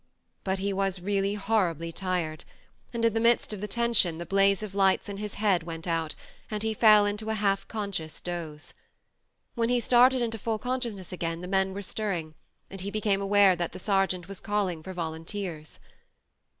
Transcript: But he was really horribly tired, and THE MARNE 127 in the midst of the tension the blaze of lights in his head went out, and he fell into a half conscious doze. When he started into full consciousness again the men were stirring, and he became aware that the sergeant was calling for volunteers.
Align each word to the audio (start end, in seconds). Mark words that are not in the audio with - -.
But 0.43 0.57
he 0.57 0.73
was 0.73 0.99
really 0.99 1.35
horribly 1.35 1.91
tired, 1.91 2.43
and 2.91 3.03
THE 3.03 3.09
MARNE 3.09 3.13
127 3.13 3.13
in 3.13 3.13
the 3.13 3.29
midst 3.29 3.53
of 3.53 3.61
the 3.61 3.67
tension 3.67 4.17
the 4.17 4.25
blaze 4.25 4.63
of 4.63 4.73
lights 4.73 5.07
in 5.07 5.17
his 5.17 5.35
head 5.35 5.61
went 5.61 5.85
out, 5.85 6.15
and 6.49 6.63
he 6.63 6.73
fell 6.73 7.05
into 7.05 7.29
a 7.29 7.35
half 7.35 7.67
conscious 7.67 8.19
doze. 8.19 8.73
When 9.53 9.69
he 9.69 9.79
started 9.79 10.23
into 10.23 10.39
full 10.39 10.57
consciousness 10.57 11.11
again 11.11 11.41
the 11.41 11.47
men 11.47 11.75
were 11.75 11.83
stirring, 11.83 12.33
and 12.67 12.81
he 12.81 12.89
became 12.89 13.21
aware 13.21 13.55
that 13.55 13.73
the 13.73 13.77
sergeant 13.77 14.27
was 14.27 14.39
calling 14.41 14.81
for 14.81 14.91
volunteers. 14.91 15.79